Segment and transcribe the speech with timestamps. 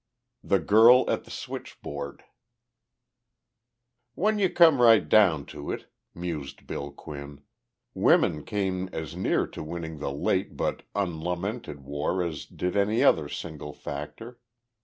[0.43, 2.23] X THE GIRL AT THE SWITCHBOARD
[4.15, 7.41] "When you come right down to it," mused Bill Quinn,
[7.93, 13.29] "women came as near to winning the late but unlamented war as did any other
[13.29, 14.39] single factor.